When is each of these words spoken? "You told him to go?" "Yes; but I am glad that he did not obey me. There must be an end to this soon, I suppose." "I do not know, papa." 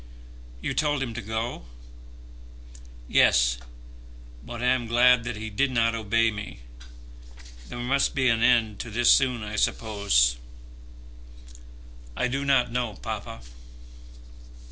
"You 0.61 0.73
told 0.73 1.03
him 1.03 1.13
to 1.13 1.21
go?" 1.21 1.65
"Yes; 3.07 3.59
but 4.43 4.59
I 4.63 4.65
am 4.65 4.87
glad 4.87 5.23
that 5.25 5.35
he 5.35 5.51
did 5.51 5.69
not 5.69 5.93
obey 5.93 6.31
me. 6.31 6.61
There 7.69 7.77
must 7.77 8.15
be 8.15 8.27
an 8.27 8.41
end 8.41 8.79
to 8.79 8.89
this 8.89 9.11
soon, 9.11 9.43
I 9.43 9.57
suppose." 9.57 10.37
"I 12.17 12.27
do 12.27 12.43
not 12.43 12.71
know, 12.71 12.95
papa." 12.95 13.41